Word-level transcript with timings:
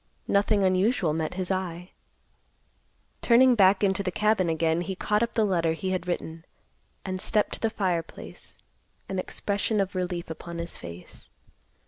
Nothing 0.27 0.63
unusual 0.63 1.13
met 1.13 1.35
his 1.35 1.51
eye. 1.51 1.91
Turning 3.21 3.53
back 3.53 3.83
into 3.83 4.01
the 4.01 4.09
cabin 4.09 4.49
again, 4.49 4.81
he 4.81 4.95
caught 4.95 5.21
up 5.21 5.33
the 5.35 5.45
letter 5.45 5.73
he 5.73 5.91
had 5.91 6.07
written, 6.07 6.43
and 7.05 7.21
stepped 7.21 7.51
to 7.53 7.59
the 7.59 7.69
fireplace, 7.69 8.57
an 9.07 9.19
expression 9.19 9.79
of 9.79 9.93
relief 9.93 10.31
upon 10.31 10.57
his 10.57 10.75
face. 10.75 11.29